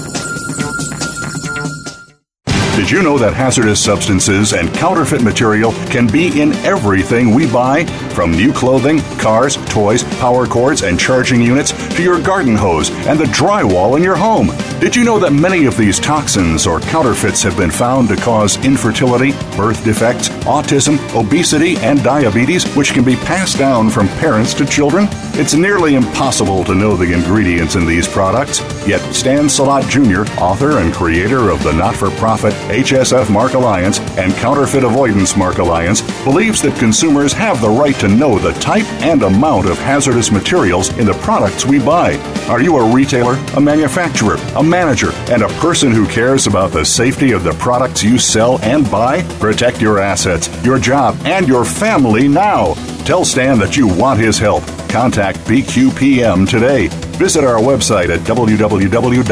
[2.76, 7.86] Did you know that hazardous substances and counterfeit material can be in everything we buy?
[8.14, 13.20] From new clothing, cars, toys, power cords, and charging units to your garden hose and
[13.20, 14.50] the drywall in your home.
[14.80, 18.64] Did you know that many of these toxins or counterfeits have been found to cause
[18.64, 24.66] infertility, birth defects, autism, obesity, and diabetes, which can be passed down from parents to
[24.66, 25.08] children?
[25.38, 28.60] It's nearly impossible to know the ingredients in these products.
[28.86, 34.00] Yet Stan Salot Jr., author and creator of the not for profit HSF Mark Alliance
[34.18, 38.86] and Counterfeit Avoidance Mark Alliance, believes that consumers have the right to know the type
[39.02, 42.18] and amount of hazardous materials in the products we buy.
[42.50, 46.84] Are you a retailer, a manufacturer, a manager, and a person who cares about the
[46.84, 49.22] safety of the products you sell and buy?
[49.40, 52.74] Protect your assets, your job, and your family now.
[53.06, 54.66] Tell Stan that you want his help.
[54.90, 56.90] Contact BQPM today.
[57.18, 59.26] Visit our website at www.bqpm.com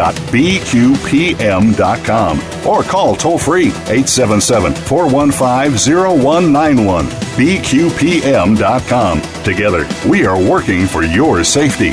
[2.68, 7.06] or call toll free 877 415 0191.
[7.36, 9.22] BQPM.com.
[9.44, 11.91] Together, we are working for your safety.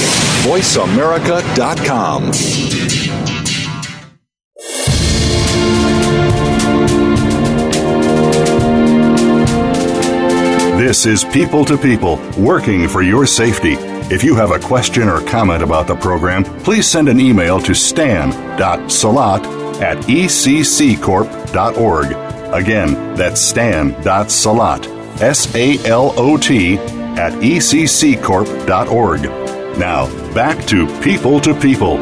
[0.46, 2.32] VoiceAmerica.com.
[10.78, 13.74] This is People to People, working for your safety.
[14.14, 17.74] If you have a question or comment about the program, please send an email to
[17.74, 22.12] stan.salot at ecccorp.org.
[22.54, 24.88] Again, that's stan.salot,
[25.22, 29.24] S A L O T, at ecccorp.org.
[29.78, 31.98] Now, back to People to People.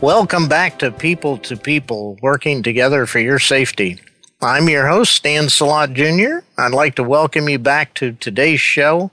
[0.00, 4.00] Welcome back to People to People, working together for your safety.
[4.40, 6.44] I'm your host, Stan Salot Jr.
[6.58, 9.12] I'd like to welcome you back to today's show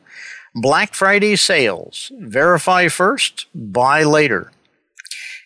[0.56, 2.12] Black Friday sales.
[2.18, 4.52] Verify first, buy later.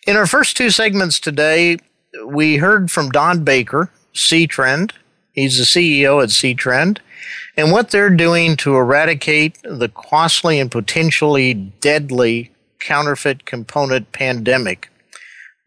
[0.06, 1.78] In our first two segments today,
[2.26, 4.94] we heard from Don Baker, C Trend.
[5.32, 7.00] He's the CEO at C Trend,
[7.56, 14.88] and what they're doing to eradicate the costly and potentially deadly counterfeit component pandemic,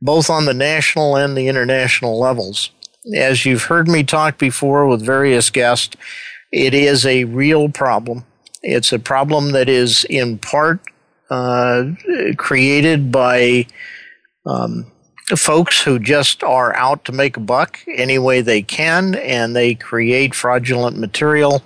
[0.01, 2.71] both on the national and the international levels.
[3.15, 5.95] As you've heard me talk before with various guests,
[6.51, 8.25] it is a real problem
[8.63, 10.79] it's a problem that is in part
[11.29, 11.85] uh,
[12.37, 13.65] created by
[14.45, 14.91] um,
[15.35, 19.75] folks who just are out to make a buck any way they can, and they
[19.75, 21.61] create fraudulent material,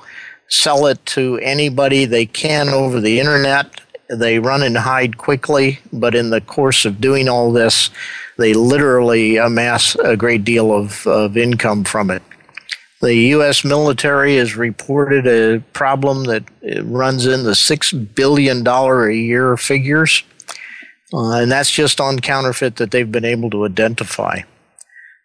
[0.49, 3.81] sell it to anybody they can over the internet.
[4.09, 7.91] They run and hide quickly, but in the course of doing all this,
[8.37, 12.23] they literally amass a great deal of, of income from it.
[13.01, 13.63] The U.S.
[13.63, 16.43] military has reported a problem that
[16.83, 20.23] runs in the $6 billion a year figures.
[21.11, 24.41] Uh, and that's just on counterfeit that they've been able to identify.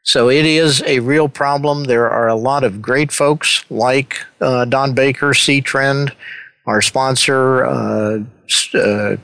[0.03, 1.85] So it is a real problem.
[1.85, 6.17] There are a lot of great folks like uh, Don Baker, C Trend,
[6.67, 8.21] our sponsor, uh,
[8.75, 9.17] uh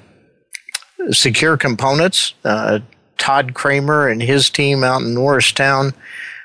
[1.11, 2.81] Secure Components, uh,
[3.19, 5.95] Todd Kramer and his team out in Norristown,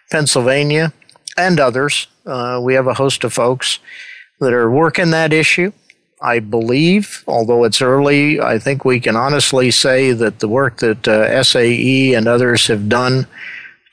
[0.09, 0.93] Pennsylvania
[1.37, 2.07] and others.
[2.25, 3.79] Uh, we have a host of folks
[4.39, 5.71] that are working that issue.
[6.21, 11.07] I believe, although it's early, I think we can honestly say that the work that
[11.07, 13.27] uh, SAE and others have done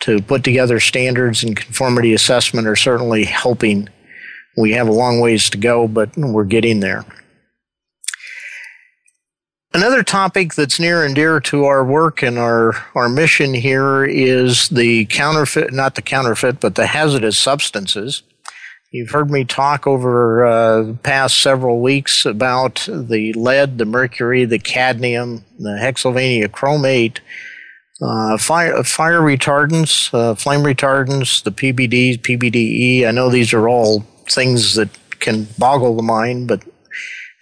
[0.00, 3.88] to put together standards and conformity assessment are certainly helping.
[4.56, 7.04] We have a long ways to go, but we're getting there.
[9.74, 14.68] Another topic that's near and dear to our work and our, our mission here is
[14.68, 18.22] the counterfeit, not the counterfeit, but the hazardous substances.
[18.92, 24.44] You've heard me talk over uh, the past several weeks about the lead, the mercury,
[24.44, 27.18] the cadmium, the hexavalent chromate,
[28.00, 33.08] uh, fire, fire retardants, uh, flame retardants, the PBDs, PBDE.
[33.08, 36.62] I know these are all things that can boggle the mind, but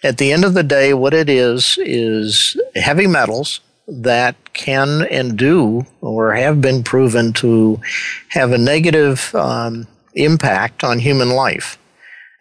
[0.03, 5.37] at the end of the day, what it is is heavy metals that can and
[5.37, 7.79] do or have been proven to
[8.29, 11.77] have a negative um, impact on human life,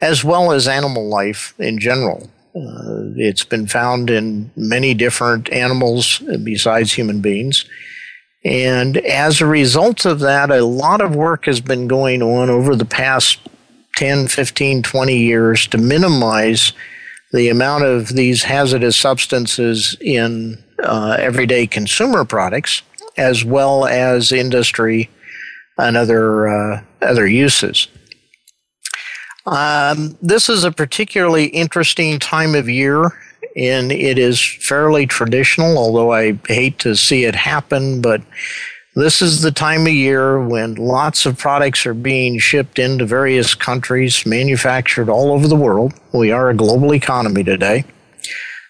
[0.01, 2.29] as well as animal life in general.
[2.55, 7.65] Uh, it's been found in many different animals besides human beings.
[8.45, 12.75] And as a result of that, a lot of work has been going on over
[12.75, 13.39] the past
[13.97, 16.73] 10, 15, 20 years to minimize
[17.33, 22.83] the amount of these hazardous substances in uh, everyday consumer products,
[23.17, 25.11] as well as industry
[25.79, 27.89] and other uh, other uses.
[29.47, 33.11] Um, this is a particularly interesting time of year,
[33.57, 35.79] and it is fairly traditional.
[35.79, 38.23] Although I hate to see it happen, but
[38.95, 43.55] this is the time of year when lots of products are being shipped into various
[43.55, 45.95] countries, manufactured all over the world.
[46.13, 47.85] We are a global economy today.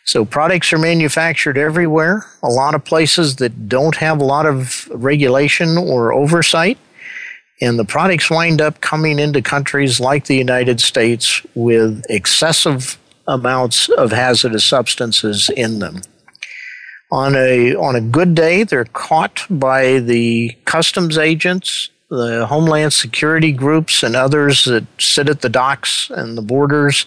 [0.05, 4.89] So products are manufactured everywhere, a lot of places that don't have a lot of
[4.93, 6.79] regulation or oversight.
[7.61, 13.89] And the products wind up coming into countries like the United States with excessive amounts
[13.91, 16.03] of hazardous substances in them.
[17.13, 23.53] On a, on a good day, they're caught by the customs agents, the Homeland Security
[23.53, 27.05] groups, and others that sit at the docks and the borders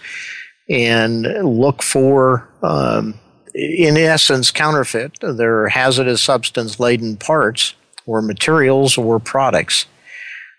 [0.69, 3.15] and look for, um,
[3.55, 5.17] in essence, counterfeit.
[5.21, 7.73] They're hazardous substance laden parts
[8.05, 9.87] or materials or products.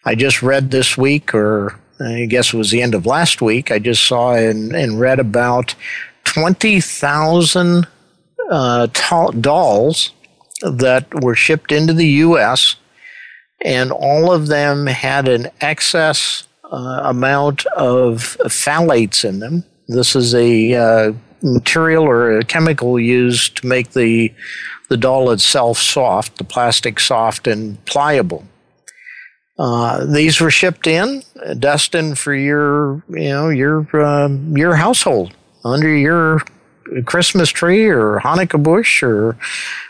[0.04, 3.70] I just read this week, or I guess it was the end of last week,
[3.70, 5.76] I just saw and, and read about
[6.24, 7.86] 20,000
[8.50, 10.12] uh, t- dolls
[10.62, 12.76] that were shipped into the U.S.,
[13.64, 19.64] and all of them had an excess uh, amount of phthalates in them.
[19.88, 24.32] This is a uh, material or a chemical used to make the
[24.88, 28.44] the doll itself soft, the plastic soft and pliable.
[29.58, 31.22] Uh, these were shipped in,
[31.58, 35.34] destined for your, you know, your um, your household
[35.64, 36.40] under your
[37.04, 39.36] Christmas tree or Hanukkah bush or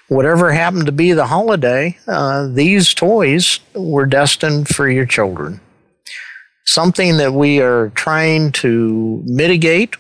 [0.09, 5.61] whatever happened to be the holiday, uh, these toys were destined for your children.
[6.65, 9.97] Something that we are trying to mitigate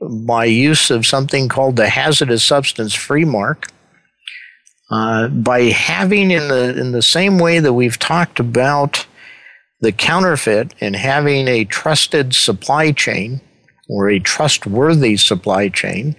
[0.00, 3.68] by use of something called the hazardous substance free mark.
[4.88, 9.04] Uh, by having in the in the same way that we've talked about
[9.80, 13.40] the counterfeit and having a trusted supply chain
[13.88, 16.14] or a trustworthy supply chain,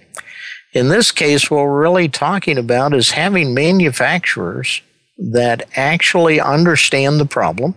[0.72, 4.82] in this case, what we're really talking about is having manufacturers
[5.18, 7.74] that actually understand the problem,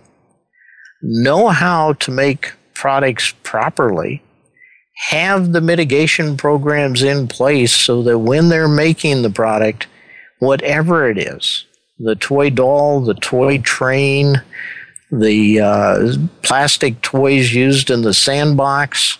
[1.02, 4.22] know how to make products properly,
[5.08, 9.86] have the mitigation programs in place so that when they're making the product,
[10.38, 11.66] whatever it is
[11.98, 14.42] the toy doll, the toy train,
[15.12, 16.12] the uh,
[16.42, 19.18] plastic toys used in the sandbox,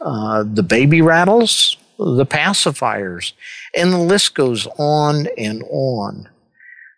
[0.00, 1.76] uh, the baby rattles,
[2.16, 3.32] the pacifiers,
[3.74, 6.28] and the list goes on and on.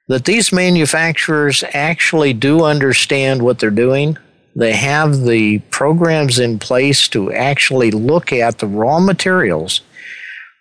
[0.09, 4.19] That these manufacturers actually do understand what they're doing.
[4.55, 9.81] They have the programs in place to actually look at the raw materials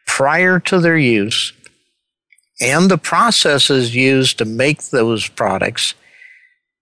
[0.06, 1.54] prior to their use
[2.62, 5.96] and the processes used to make those products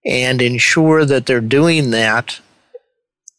[0.04, 2.40] and ensure that they're doing that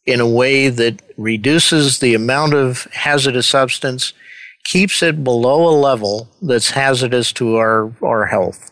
[0.05, 4.13] in a way that reduces the amount of hazardous substance,
[4.65, 8.71] keeps it below a level that's hazardous to our, our health.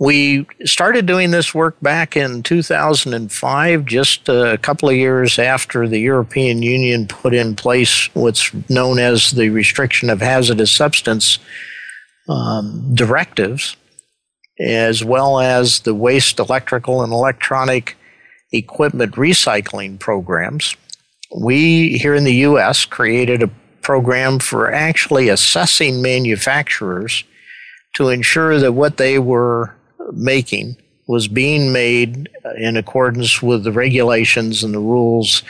[0.00, 5.98] We started doing this work back in 2005, just a couple of years after the
[5.98, 11.38] European Union put in place what's known as the Restriction of Hazardous Substance
[12.30, 13.76] um, directives,
[14.58, 17.94] as well as the Waste Electrical and Electronic
[18.52, 20.76] equipment recycling programs.
[21.36, 22.84] We here in the U.S.
[22.84, 23.50] created a
[23.82, 27.24] program for actually assessing manufacturers
[27.94, 29.74] to ensure that what they were
[30.12, 30.76] making
[31.08, 35.42] was being made in accordance with the regulations and the rules,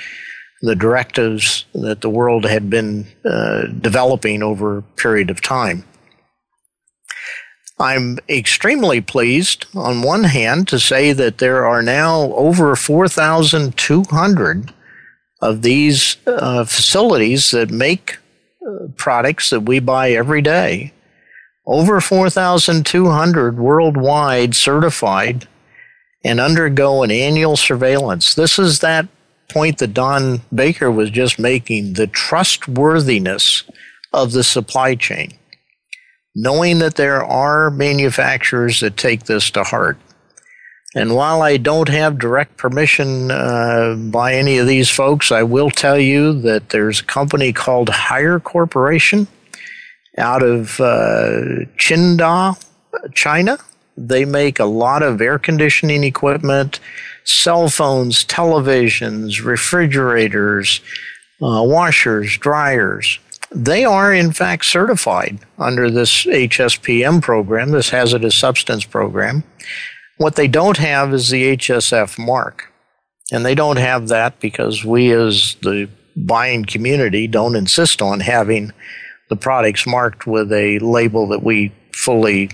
[0.63, 5.85] the directives that the world had been uh, developing over a period of time.
[7.81, 14.75] I'm extremely pleased, on one hand, to say that there are now over 4,200
[15.41, 18.19] of these uh, facilities that make
[18.67, 20.93] uh, products that we buy every day.
[21.67, 25.49] Over 4,200 worldwide certified
[26.23, 28.35] and undergo an annual surveillance.
[28.35, 29.09] This is that
[29.49, 33.65] point that Don Baker was just making the trustworthiness
[34.13, 35.33] of the supply chain,
[36.35, 39.99] knowing that there are manufacturers that take this to heart.
[40.95, 45.71] And while I don't have direct permission uh, by any of these folks, I will
[45.71, 49.29] tell you that there's a company called Haier Corporation
[50.19, 53.59] out of uh, China.
[53.97, 56.81] They make a lot of air conditioning equipment,
[57.25, 60.81] cell phones, televisions, refrigerators,
[61.41, 63.21] uh, washers, dryers.
[63.53, 69.43] They are, in fact, certified under this HSPM program, this hazardous substance program.
[70.19, 72.73] What they don't have is the HSF mark.
[73.33, 78.73] And they don't have that because we, as the buying community, don't insist on having
[79.29, 82.51] the products marked with a label that we fully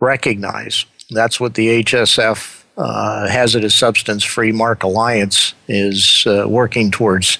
[0.00, 0.84] recognize.
[1.10, 7.38] That's what the HSF uh, Hazardous Substance Free Mark Alliance is uh, working towards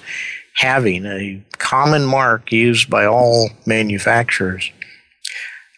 [0.57, 4.71] having a common mark used by all manufacturers.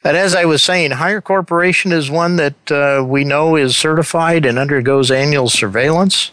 [0.03, 4.45] And as I was saying, Haier Corporation is one that uh, we know is certified
[4.45, 6.31] and undergoes annual surveillance.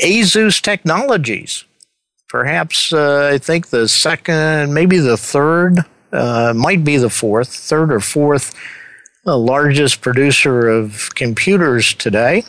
[0.00, 1.64] Asus Technologies,
[2.28, 5.80] perhaps uh, I think the second, maybe the third,
[6.12, 8.54] uh, might be the fourth, third or fourth
[9.26, 12.44] uh, largest producer of computers today.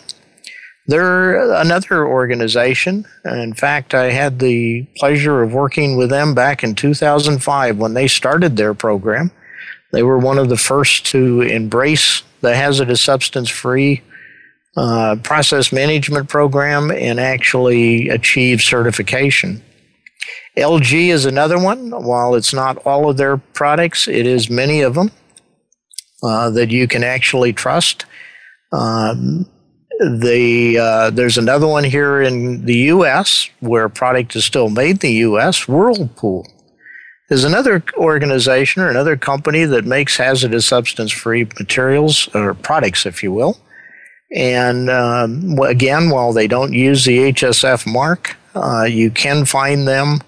[0.89, 3.05] They're another organization.
[3.23, 8.07] In fact, I had the pleasure of working with them back in 2005 when they
[8.07, 9.29] started their program.
[9.91, 14.01] They were one of the first to embrace the hazardous substance free
[14.75, 19.61] uh, process management program and actually achieve certification.
[20.57, 21.91] LG is another one.
[21.91, 25.11] While it's not all of their products, it is many of them
[26.23, 28.05] uh, that you can actually trust.
[28.71, 29.45] Um,
[29.99, 33.49] the uh, there's another one here in the U.S.
[33.59, 35.67] where a product is still made in the U.S.
[35.67, 36.45] Whirlpool
[37.29, 43.21] there's another organization or another company that makes hazardous substance free materials or products, if
[43.21, 43.57] you will.
[44.35, 50.21] And um, again, while they don't use the HSF mark, uh, you can find them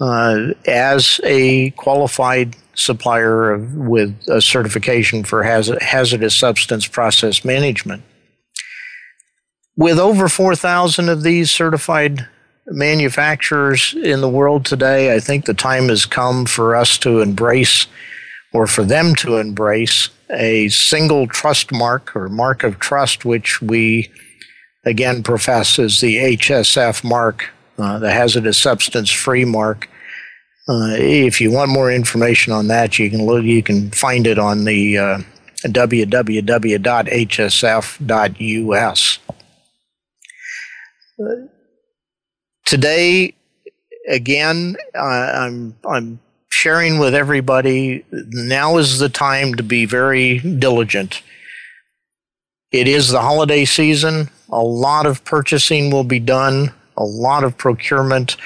[0.00, 8.02] uh, as a qualified supplier of, with a certification for hazard, hazardous substance process management.
[9.76, 12.28] With over 4,000 of these certified
[12.66, 17.88] manufacturers in the world today, I think the time has come for us to embrace,
[18.52, 24.12] or for them to embrace, a single trust mark or mark of trust, which we
[24.84, 29.88] again profess as the HSF mark, uh, the hazardous substance free mark.
[30.68, 34.38] Uh, if you want more information on that, you can look, you can find it
[34.38, 35.18] on the uh,
[35.64, 36.38] www.hsf.us
[42.64, 43.34] today,
[44.08, 48.04] again, I'm I'm sharing with everybody.
[48.10, 51.22] Now is the time to be very diligent.
[52.72, 54.30] It is the holiday season.
[54.50, 56.72] A lot of purchasing will be done.
[56.96, 58.36] A lot of procurement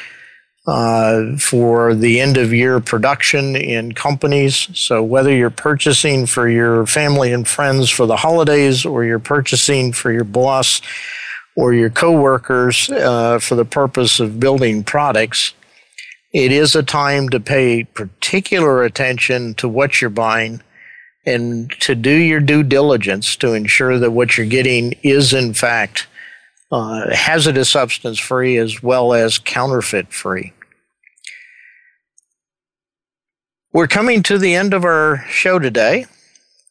[0.66, 4.68] uh, for the end of year production in companies.
[4.74, 9.92] So whether you're purchasing for your family and friends for the holidays or you're purchasing
[9.92, 10.82] for your boss
[11.58, 15.54] or your coworkers uh, for the purpose of building products,
[16.32, 20.62] it is a time to pay particular attention to what you're buying
[21.26, 26.06] and to do your due diligence to ensure that what you're getting is, in fact,
[26.70, 30.52] uh, hazardous substance free as well as counterfeit free.
[33.72, 36.06] We're coming to the end of our show today.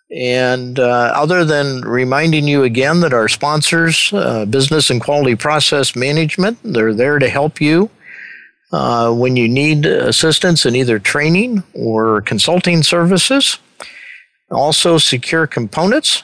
[0.09, 5.95] And uh, other than reminding you again that our sponsors, uh, Business and Quality Process
[5.95, 7.89] Management, they're there to help you
[8.71, 13.59] uh, when you need assistance in either training or consulting services.
[14.49, 16.23] Also, Secure Components,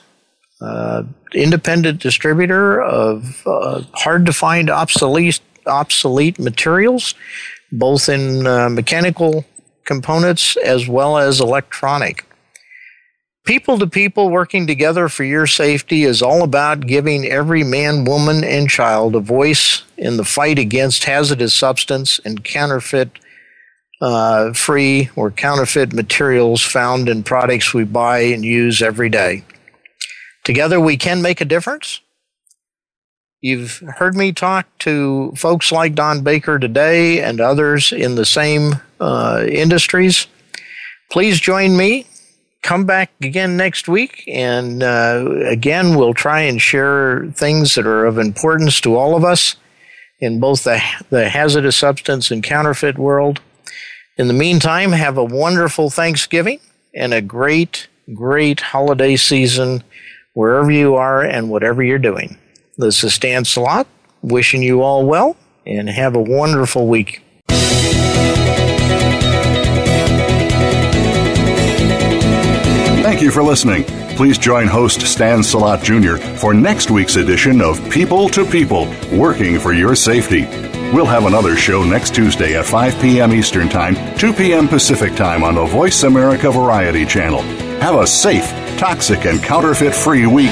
[0.61, 1.03] uh,
[1.33, 7.15] independent distributor of uh, hard to find obsolete, obsolete materials,
[7.73, 9.43] both in uh, mechanical
[9.83, 12.25] components as well as electronic.
[13.45, 18.41] People to people working together for your safety is all about giving every man, woman,
[18.41, 23.11] and child a voice in the fight against hazardous substance and counterfeit
[24.01, 29.43] uh, free or counterfeit materials found in products we buy and use every day.
[30.45, 31.99] Together we can make a difference.
[33.41, 38.79] You've heard me talk to folks like Don Baker today and others in the same
[39.01, 40.27] uh, industries.
[41.11, 42.07] Please join me
[42.63, 48.05] come back again next week, and uh, again, we'll try and share things that are
[48.05, 49.57] of importance to all of us
[50.19, 53.41] in both the, the hazardous substance and counterfeit world.
[54.17, 56.59] In the meantime, have a wonderful Thanksgiving
[56.95, 59.83] and a great, great holiday season
[60.33, 62.37] wherever you are and whatever you're doing.
[62.77, 63.85] This is Stan Salot,
[64.21, 65.35] wishing you all well
[65.65, 67.22] and have a wonderful week.
[73.03, 73.83] Thank you for listening.
[74.15, 76.15] Please join host Stan Salot Jr.
[76.37, 80.45] for next week's edition of People to People, working for your safety.
[80.95, 83.33] We'll have another show next Tuesday at 5 p.m.
[83.33, 84.69] Eastern Time, 2 p.m.
[84.69, 87.41] Pacific Time on the Voice America Variety Channel.
[87.81, 88.47] Have a safe,
[88.77, 90.51] toxic, and counterfeit free week.